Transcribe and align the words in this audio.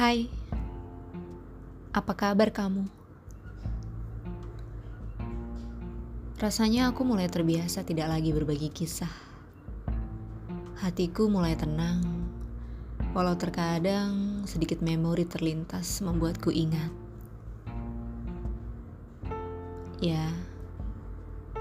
Hai, 0.00 0.32
apa 1.92 2.16
kabar 2.16 2.48
kamu? 2.48 2.88
Rasanya 6.40 6.88
aku 6.88 7.04
mulai 7.04 7.28
terbiasa 7.28 7.84
tidak 7.84 8.08
lagi 8.08 8.32
berbagi 8.32 8.72
kisah. 8.72 9.12
Hatiku 10.80 11.28
mulai 11.28 11.52
tenang, 11.52 12.00
walau 13.12 13.36
terkadang 13.36 14.40
sedikit 14.48 14.80
memori 14.80 15.28
terlintas 15.28 16.00
membuatku 16.00 16.48
ingat. 16.48 16.88
Ya, 20.00 20.32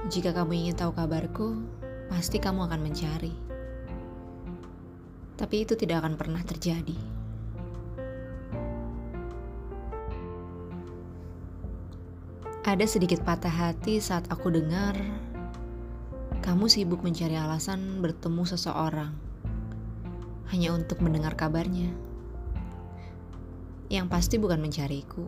jika 0.07 0.31
kamu 0.31 0.63
ingin 0.63 0.79
tahu 0.79 0.95
kabarku, 0.95 1.59
pasti 2.07 2.39
kamu 2.39 2.71
akan 2.71 2.87
mencari. 2.87 3.35
Tapi 5.35 5.55
itu 5.67 5.75
tidak 5.75 6.07
akan 6.07 6.15
pernah 6.15 6.39
terjadi. 6.47 7.18
Ada 12.69 12.85
sedikit 12.85 13.25
patah 13.25 13.49
hati 13.49 13.97
saat 13.97 14.29
aku 14.29 14.53
dengar 14.53 14.93
kamu 16.45 16.69
sibuk 16.69 17.01
mencari 17.01 17.33
alasan 17.33 17.97
bertemu 17.97 18.45
seseorang 18.45 19.09
hanya 20.53 20.77
untuk 20.77 21.01
mendengar 21.01 21.33
kabarnya. 21.33 21.89
Yang 23.89 24.05
pasti 24.13 24.37
bukan 24.37 24.61
mencariku. 24.61 25.25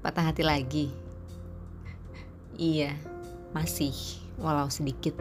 Patah 0.00 0.32
hati 0.32 0.40
lagi. 0.40 0.88
Iya, 2.56 2.96
masih, 3.52 3.92
walau 4.40 4.72
sedikit. 4.72 5.20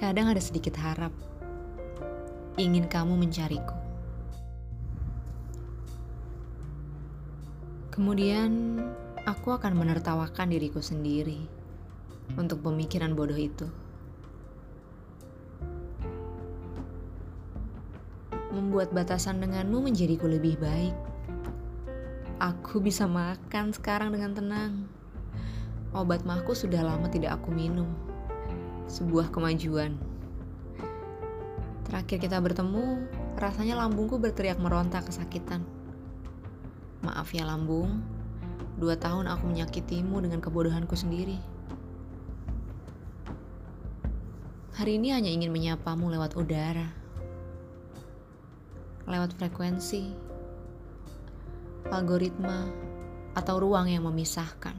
Kadang 0.00 0.32
ada 0.32 0.40
sedikit 0.40 0.72
harap 0.80 1.12
ingin 2.56 2.88
kamu 2.88 3.12
mencariku. 3.20 3.85
Kemudian 7.96 8.76
aku 9.24 9.56
akan 9.56 9.72
menertawakan 9.72 10.52
diriku 10.52 10.84
sendiri 10.84 11.40
untuk 12.36 12.60
pemikiran 12.60 13.16
bodoh 13.16 13.40
itu. 13.40 13.64
Membuat 18.52 18.92
batasan 18.92 19.40
denganmu 19.40 19.80
menjadiku 19.80 20.28
lebih 20.28 20.60
baik. 20.60 20.92
Aku 22.36 22.84
bisa 22.84 23.08
makan 23.08 23.72
sekarang 23.72 24.12
dengan 24.12 24.36
tenang. 24.36 24.72
Obat 25.96 26.20
mahku 26.28 26.52
sudah 26.52 26.84
lama 26.84 27.08
tidak 27.08 27.40
aku 27.40 27.48
minum. 27.48 27.88
Sebuah 28.92 29.32
kemajuan. 29.32 29.96
Terakhir 31.88 32.20
kita 32.20 32.44
bertemu, 32.44 33.08
rasanya 33.40 33.80
lambungku 33.80 34.20
berteriak 34.20 34.60
meronta 34.60 35.00
kesakitan. 35.00 35.64
Maaf 37.06 37.30
ya 37.30 37.46
lambung, 37.46 38.02
dua 38.82 38.98
tahun 38.98 39.30
aku 39.30 39.46
menyakitimu 39.46 40.26
dengan 40.26 40.42
kebodohanku 40.42 40.98
sendiri. 40.98 41.38
Hari 44.74 44.98
ini 44.98 45.14
hanya 45.14 45.30
ingin 45.30 45.54
menyapamu 45.54 46.10
lewat 46.10 46.34
udara, 46.34 46.90
lewat 49.06 49.38
frekuensi, 49.38 50.10
algoritma, 51.94 52.74
atau 53.38 53.62
ruang 53.62 53.86
yang 53.86 54.02
memisahkan. 54.02 54.74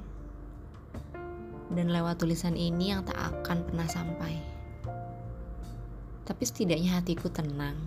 Dan 1.71 1.95
lewat 1.95 2.19
tulisan 2.19 2.59
ini 2.59 2.91
yang 2.91 3.07
tak 3.07 3.23
akan 3.23 3.63
pernah 3.63 3.87
sampai. 3.87 4.35
Tapi 6.27 6.43
setidaknya 6.43 6.99
hatiku 6.99 7.31
tenang, 7.31 7.79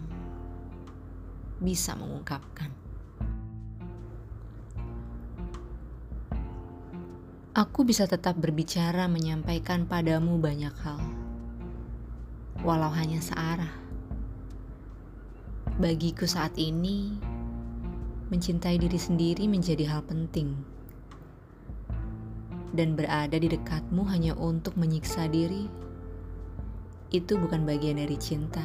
bisa 1.61 1.93
mengungkapkan. 1.93 2.90
Aku 7.51 7.83
bisa 7.83 8.07
tetap 8.07 8.39
berbicara 8.39 9.11
menyampaikan 9.11 9.83
padamu 9.83 10.39
banyak 10.39 10.71
hal, 10.87 11.03
walau 12.63 12.95
hanya 12.95 13.19
searah. 13.19 13.75
Bagiku 15.83 16.31
saat 16.31 16.55
ini, 16.55 17.11
mencintai 18.31 18.79
diri 18.79 18.95
sendiri 18.95 19.51
menjadi 19.51 19.83
hal 19.91 20.07
penting, 20.07 20.55
dan 22.71 22.95
berada 22.95 23.35
di 23.35 23.51
dekatmu 23.51 24.07
hanya 24.07 24.39
untuk 24.39 24.79
menyiksa 24.79 25.27
diri. 25.27 25.67
Itu 27.11 27.35
bukan 27.35 27.67
bagian 27.67 27.99
dari 27.99 28.15
cinta. 28.15 28.63